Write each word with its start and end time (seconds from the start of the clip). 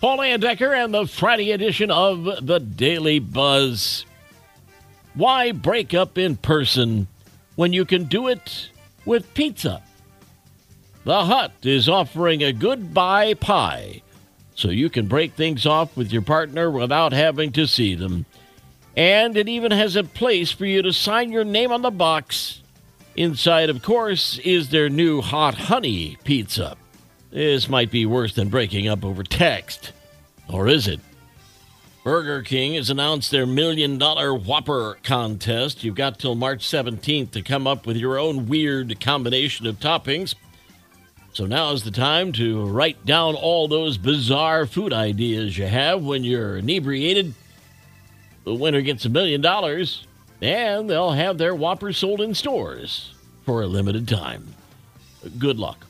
Paul 0.00 0.18
Layendecker 0.18 0.84
and 0.84 0.94
the 0.94 1.08
Friday 1.08 1.50
edition 1.50 1.90
of 1.90 2.46
the 2.46 2.60
Daily 2.60 3.18
Buzz. 3.18 4.04
Why 5.14 5.50
break 5.50 5.92
up 5.92 6.16
in 6.16 6.36
person 6.36 7.08
when 7.56 7.72
you 7.72 7.84
can 7.84 8.04
do 8.04 8.28
it 8.28 8.70
with 9.04 9.34
pizza? 9.34 9.82
The 11.02 11.24
Hut 11.24 11.52
is 11.64 11.88
offering 11.88 12.44
a 12.44 12.52
goodbye 12.52 13.34
pie 13.34 14.02
so 14.54 14.68
you 14.68 14.88
can 14.88 15.08
break 15.08 15.32
things 15.32 15.66
off 15.66 15.96
with 15.96 16.12
your 16.12 16.22
partner 16.22 16.70
without 16.70 17.12
having 17.12 17.50
to 17.52 17.66
see 17.66 17.96
them. 17.96 18.24
And 18.96 19.36
it 19.36 19.48
even 19.48 19.72
has 19.72 19.96
a 19.96 20.04
place 20.04 20.52
for 20.52 20.64
you 20.64 20.80
to 20.82 20.92
sign 20.92 21.32
your 21.32 21.44
name 21.44 21.72
on 21.72 21.82
the 21.82 21.90
box. 21.90 22.62
Inside, 23.16 23.68
of 23.68 23.82
course, 23.82 24.38
is 24.38 24.68
their 24.68 24.88
new 24.88 25.20
hot 25.22 25.54
honey 25.54 26.18
pizza. 26.22 26.76
This 27.30 27.68
might 27.68 27.90
be 27.90 28.06
worse 28.06 28.34
than 28.34 28.48
breaking 28.48 28.88
up 28.88 29.04
over 29.04 29.22
text. 29.22 29.92
Or 30.48 30.66
is 30.66 30.88
it? 30.88 31.00
Burger 32.02 32.42
King 32.42 32.74
has 32.74 32.88
announced 32.88 33.30
their 33.30 33.44
million 33.44 33.98
dollar 33.98 34.34
Whopper 34.34 34.96
contest. 35.02 35.84
You've 35.84 35.94
got 35.94 36.18
till 36.18 36.34
March 36.34 36.60
17th 36.60 37.32
to 37.32 37.42
come 37.42 37.66
up 37.66 37.86
with 37.86 37.98
your 37.98 38.18
own 38.18 38.46
weird 38.46 38.98
combination 39.00 39.66
of 39.66 39.78
toppings. 39.78 40.34
So 41.34 41.44
now 41.44 41.72
is 41.72 41.84
the 41.84 41.90
time 41.90 42.32
to 42.32 42.64
write 42.64 43.04
down 43.04 43.34
all 43.34 43.68
those 43.68 43.98
bizarre 43.98 44.64
food 44.64 44.94
ideas 44.94 45.58
you 45.58 45.66
have 45.66 46.02
when 46.02 46.24
you're 46.24 46.56
inebriated. 46.56 47.34
The 48.44 48.54
winner 48.54 48.80
gets 48.80 49.04
a 49.04 49.10
million 49.10 49.42
dollars, 49.42 50.06
and 50.40 50.88
they'll 50.88 51.10
have 51.10 51.36
their 51.36 51.54
Whopper 51.54 51.92
sold 51.92 52.22
in 52.22 52.34
stores 52.34 53.12
for 53.44 53.62
a 53.62 53.66
limited 53.66 54.08
time. 54.08 54.54
Good 55.38 55.58
luck. 55.58 55.86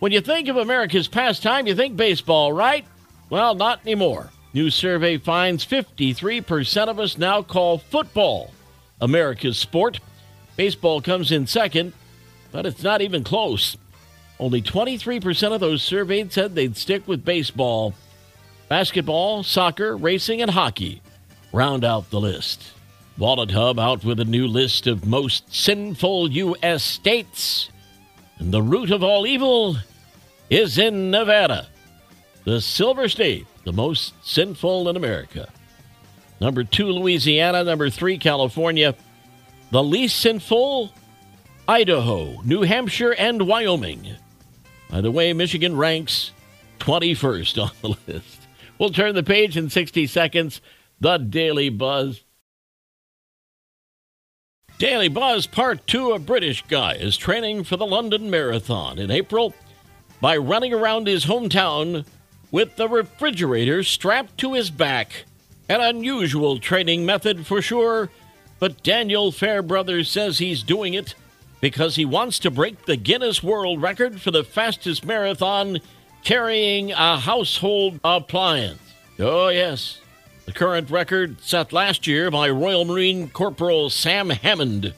When 0.00 0.12
you 0.12 0.22
think 0.22 0.48
of 0.48 0.56
America's 0.56 1.08
pastime, 1.08 1.66
you 1.66 1.74
think 1.74 1.94
baseball, 1.94 2.54
right? 2.54 2.86
Well, 3.28 3.54
not 3.54 3.82
anymore. 3.82 4.30
New 4.54 4.70
survey 4.70 5.18
finds 5.18 5.64
53% 5.64 6.88
of 6.88 6.98
us 6.98 7.18
now 7.18 7.42
call 7.42 7.78
football 7.78 8.50
America's 9.00 9.58
sport. 9.58 10.00
Baseball 10.56 11.02
comes 11.02 11.30
in 11.30 11.46
second, 11.46 11.92
but 12.50 12.64
it's 12.64 12.82
not 12.82 13.02
even 13.02 13.22
close. 13.22 13.76
Only 14.38 14.62
23% 14.62 15.52
of 15.52 15.60
those 15.60 15.82
surveyed 15.82 16.32
said 16.32 16.54
they'd 16.54 16.78
stick 16.78 17.06
with 17.06 17.24
baseball. 17.24 17.94
Basketball, 18.68 19.42
soccer, 19.42 19.96
racing, 19.98 20.40
and 20.40 20.50
hockey 20.50 21.02
round 21.52 21.84
out 21.84 22.08
the 22.08 22.20
list. 22.20 22.72
Wallet 23.18 23.50
Hub 23.50 23.78
out 23.78 24.02
with 24.02 24.18
a 24.18 24.24
new 24.24 24.46
list 24.46 24.86
of 24.86 25.06
most 25.06 25.54
sinful 25.54 26.30
U.S. 26.30 26.82
states. 26.82 27.68
And 28.38 28.50
the 28.50 28.62
root 28.62 28.90
of 28.90 29.02
all 29.02 29.26
evil 29.26 29.76
is 30.50 30.76
in 30.76 31.10
Nevada, 31.10 31.68
the 32.44 32.60
silver 32.60 33.08
state, 33.08 33.46
the 33.64 33.72
most 33.72 34.12
sinful 34.22 34.88
in 34.88 34.96
America. 34.96 35.48
Number 36.40 36.64
two, 36.64 36.88
Louisiana. 36.88 37.62
Number 37.64 37.88
three, 37.88 38.18
California. 38.18 38.94
The 39.70 39.82
least 39.82 40.16
sinful, 40.16 40.92
Idaho, 41.68 42.40
New 42.42 42.62
Hampshire, 42.62 43.12
and 43.12 43.46
Wyoming. 43.46 44.16
By 44.90 45.00
the 45.00 45.12
way, 45.12 45.32
Michigan 45.32 45.76
ranks 45.76 46.32
21st 46.80 47.62
on 47.62 47.70
the 47.82 47.88
list. 48.12 48.48
We'll 48.78 48.90
turn 48.90 49.14
the 49.14 49.22
page 49.22 49.56
in 49.56 49.70
60 49.70 50.06
seconds. 50.06 50.60
The 50.98 51.18
Daily 51.18 51.68
Buzz. 51.68 52.24
Daily 54.78 55.08
Buzz 55.08 55.46
Part 55.46 55.86
2 55.86 56.12
A 56.12 56.18
British 56.18 56.64
guy 56.66 56.94
is 56.94 57.18
training 57.18 57.64
for 57.64 57.76
the 57.76 57.86
London 57.86 58.30
Marathon 58.30 58.98
in 58.98 59.10
April 59.10 59.54
by 60.20 60.36
running 60.36 60.72
around 60.72 61.06
his 61.06 61.26
hometown 61.26 62.04
with 62.50 62.76
the 62.76 62.88
refrigerator 62.88 63.82
strapped 63.82 64.38
to 64.38 64.54
his 64.54 64.70
back. 64.70 65.24
An 65.68 65.80
unusual 65.80 66.58
training 66.58 67.06
method 67.06 67.46
for 67.46 67.62
sure, 67.62 68.10
but 68.58 68.82
Daniel 68.82 69.30
Fairbrother 69.32 70.04
says 70.04 70.38
he's 70.38 70.62
doing 70.62 70.94
it 70.94 71.14
because 71.60 71.96
he 71.96 72.04
wants 72.04 72.38
to 72.40 72.50
break 72.50 72.86
the 72.86 72.96
Guinness 72.96 73.42
World 73.42 73.80
Record 73.80 74.20
for 74.20 74.30
the 74.30 74.44
fastest 74.44 75.04
marathon 75.04 75.78
carrying 76.24 76.90
a 76.92 77.18
household 77.18 78.00
appliance. 78.02 78.80
Oh, 79.18 79.48
yes. 79.48 80.00
The 80.46 80.52
current 80.52 80.90
record 80.90 81.40
set 81.40 81.72
last 81.72 82.06
year 82.06 82.30
by 82.30 82.50
Royal 82.50 82.84
Marine 82.84 83.28
Corporal 83.30 83.90
Sam 83.90 84.30
Hammond, 84.30 84.92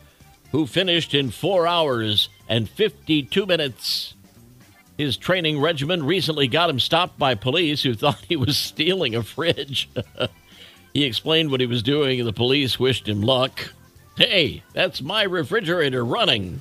who 0.52 0.66
finished 0.66 1.12
in 1.12 1.30
4 1.30 1.66
hours 1.66 2.28
and 2.48 2.68
52 2.68 3.44
minutes. 3.44 4.14
His 4.98 5.16
training 5.16 5.60
regimen 5.60 6.04
recently 6.04 6.48
got 6.48 6.70
him 6.70 6.78
stopped 6.78 7.18
by 7.18 7.34
police 7.34 7.82
who 7.82 7.94
thought 7.94 8.24
he 8.28 8.36
was 8.36 8.56
stealing 8.56 9.14
a 9.14 9.22
fridge. 9.22 9.88
he 10.94 11.04
explained 11.04 11.50
what 11.50 11.60
he 11.60 11.66
was 11.66 11.82
doing, 11.82 12.20
and 12.20 12.28
the 12.28 12.32
police 12.32 12.78
wished 12.78 13.08
him 13.08 13.22
luck. 13.22 13.72
Hey, 14.16 14.62
that's 14.74 15.00
my 15.00 15.22
refrigerator 15.22 16.04
running. 16.04 16.60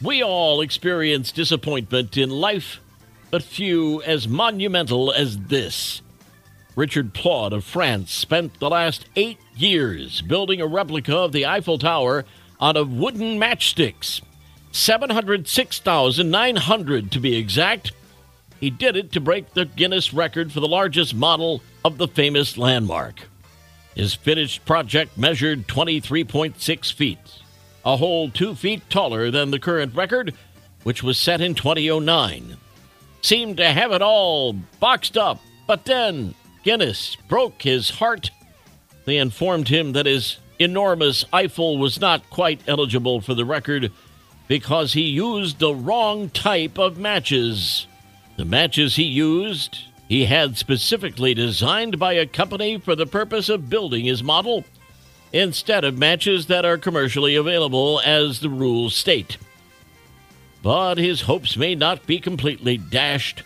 We 0.00 0.22
all 0.22 0.60
experience 0.60 1.32
disappointment 1.32 2.16
in 2.16 2.30
life, 2.30 2.80
but 3.30 3.42
few 3.42 4.02
as 4.02 4.28
monumental 4.28 5.12
as 5.12 5.38
this. 5.38 6.02
Richard 6.74 7.12
Plaud 7.12 7.52
of 7.52 7.64
France 7.64 8.12
spent 8.12 8.58
the 8.58 8.70
last 8.70 9.04
eight 9.14 9.38
years 9.54 10.22
building 10.22 10.60
a 10.60 10.66
replica 10.66 11.16
of 11.16 11.32
the 11.32 11.44
Eiffel 11.44 11.78
Tower 11.78 12.24
out 12.60 12.76
of 12.76 12.92
wooden 12.92 13.38
matchsticks. 13.38 14.22
706,900 14.72 17.12
to 17.12 17.20
be 17.20 17.36
exact. 17.36 17.92
He 18.58 18.70
did 18.70 18.96
it 18.96 19.12
to 19.12 19.20
break 19.20 19.52
the 19.52 19.66
Guinness 19.66 20.14
record 20.14 20.50
for 20.50 20.60
the 20.60 20.68
largest 20.68 21.14
model 21.14 21.62
of 21.84 21.98
the 21.98 22.08
famous 22.08 22.56
landmark. 22.56 23.28
His 23.94 24.14
finished 24.14 24.64
project 24.64 25.18
measured 25.18 25.68
23.6 25.68 26.92
feet, 26.92 27.18
a 27.84 27.98
whole 27.98 28.30
two 28.30 28.54
feet 28.54 28.88
taller 28.88 29.30
than 29.30 29.50
the 29.50 29.58
current 29.58 29.94
record, 29.94 30.32
which 30.82 31.02
was 31.02 31.18
set 31.18 31.42
in 31.42 31.54
2009. 31.54 32.56
Seemed 33.20 33.58
to 33.58 33.66
have 33.66 33.92
it 33.92 34.00
all 34.00 34.54
boxed 34.80 35.18
up, 35.18 35.40
but 35.66 35.84
then 35.84 36.34
Guinness 36.64 37.16
broke 37.28 37.60
his 37.62 37.90
heart. 37.90 38.30
They 39.04 39.18
informed 39.18 39.68
him 39.68 39.92
that 39.92 40.06
his 40.06 40.38
enormous 40.58 41.26
Eiffel 41.32 41.76
was 41.76 42.00
not 42.00 42.30
quite 42.30 42.62
eligible 42.66 43.20
for 43.20 43.34
the 43.34 43.44
record 43.44 43.92
because 44.52 44.92
he 44.92 45.00
used 45.00 45.60
the 45.60 45.74
wrong 45.74 46.28
type 46.28 46.78
of 46.78 46.98
matches. 46.98 47.86
The 48.36 48.44
matches 48.44 48.96
he 48.96 49.04
used 49.04 49.78
he 50.10 50.26
had 50.26 50.58
specifically 50.58 51.32
designed 51.32 51.98
by 51.98 52.12
a 52.12 52.26
company 52.26 52.76
for 52.76 52.94
the 52.94 53.06
purpose 53.06 53.48
of 53.48 53.70
building 53.70 54.04
his 54.04 54.22
model 54.22 54.66
instead 55.32 55.84
of 55.84 55.96
matches 55.96 56.48
that 56.48 56.66
are 56.66 56.76
commercially 56.76 57.34
available 57.34 58.02
as 58.04 58.40
the 58.40 58.50
rules 58.50 58.94
state. 58.94 59.38
But 60.62 60.98
his 60.98 61.22
hopes 61.22 61.56
may 61.56 61.74
not 61.74 62.06
be 62.06 62.18
completely 62.18 62.76
dashed. 62.76 63.44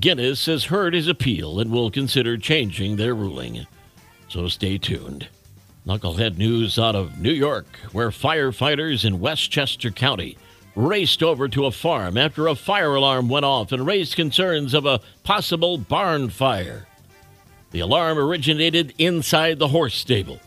Guinness 0.00 0.46
has 0.46 0.64
heard 0.64 0.94
his 0.94 1.08
appeal 1.08 1.60
and 1.60 1.70
will 1.70 1.90
consider 1.90 2.38
changing 2.38 2.96
their 2.96 3.14
ruling. 3.14 3.66
So 4.28 4.48
stay 4.48 4.78
tuned. 4.78 5.28
Knucklehead 5.86 6.38
news 6.38 6.78
out 6.78 6.94
of 6.94 7.18
New 7.18 7.32
York, 7.32 7.66
where 7.90 8.10
firefighters 8.10 9.04
in 9.04 9.18
Westchester 9.18 9.90
County 9.90 10.38
raced 10.76 11.24
over 11.24 11.48
to 11.48 11.66
a 11.66 11.72
farm 11.72 12.16
after 12.16 12.46
a 12.46 12.54
fire 12.54 12.94
alarm 12.94 13.28
went 13.28 13.44
off 13.44 13.72
and 13.72 13.84
raised 13.84 14.14
concerns 14.14 14.74
of 14.74 14.86
a 14.86 15.00
possible 15.24 15.76
barn 15.76 16.30
fire. 16.30 16.86
The 17.72 17.80
alarm 17.80 18.16
originated 18.16 18.94
inside 18.96 19.58
the 19.58 19.68
horse 19.68 19.96
stable. 19.96 20.38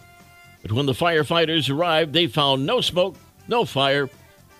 But 0.62 0.72
when 0.72 0.86
the 0.86 0.94
firefighters 0.94 1.70
arrived, 1.70 2.14
they 2.14 2.28
found 2.28 2.66
no 2.66 2.80
smoke, 2.80 3.18
no 3.48 3.66
fire. 3.66 4.10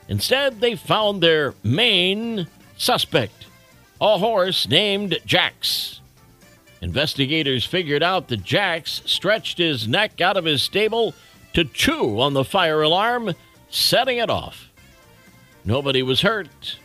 Instead, 0.10 0.60
they 0.60 0.76
found 0.76 1.24
their 1.24 1.54
main 1.64 2.48
suspect, 2.78 3.46
a 4.02 4.18
horse 4.18 4.68
named 4.68 5.18
Jax. 5.26 6.02
Investigators 6.82 7.66
figured 7.66 8.04
out 8.04 8.28
that 8.28 8.44
Jax 8.44 9.02
stretched 9.06 9.58
his 9.58 9.88
neck 9.88 10.22
out 10.22 10.38
of 10.38 10.46
his 10.46 10.62
stable 10.62 11.14
to 11.54 11.64
chew 11.64 12.20
on 12.20 12.34
the 12.34 12.44
fire 12.44 12.82
alarm, 12.82 13.34
setting 13.70 14.18
it 14.18 14.30
off. 14.30 14.70
Nobody 15.64 16.04
was 16.04 16.22
hurt, 16.22 16.78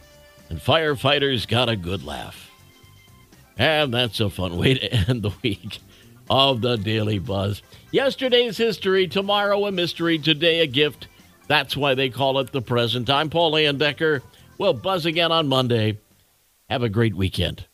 and 0.49 0.59
firefighters 0.59 1.47
got 1.47 1.69
a 1.69 1.77
good 1.77 2.05
laugh. 2.05 2.51
And 3.59 3.93
that's 3.93 4.21
a 4.21 4.31
fun 4.31 4.57
way 4.57 4.75
to 4.75 4.93
end 5.11 5.23
the 5.23 5.33
week 5.43 5.81
of 6.31 6.61
the 6.63 6.77
Daily 6.77 7.19
Buzz. 7.19 7.61
Yesterday's 7.91 8.57
history, 8.57 9.07
tomorrow 9.07 9.67
a 9.67 9.73
mystery, 9.73 10.19
today 10.19 10.61
a 10.61 10.67
gift. 10.67 11.09
That's 11.49 11.77
why 11.77 11.95
they 11.95 12.09
call 12.09 12.39
it 12.39 12.53
the 12.53 12.63
present. 12.63 13.11
I'm 13.11 13.29
Paul 13.29 13.53
Layendecker. 13.53 14.23
We'll 14.57 14.73
buzz 14.73 15.05
again 15.05 15.33
on 15.33 15.49
Monday. 15.49 15.99
Have 16.71 16.85
a 16.85 16.89
great 16.89 17.17
weekend. 17.17 17.67